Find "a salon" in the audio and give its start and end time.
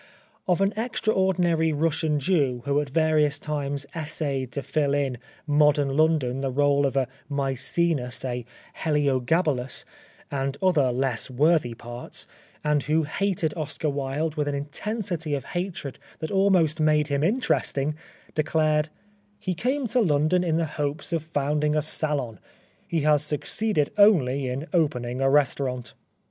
21.75-22.39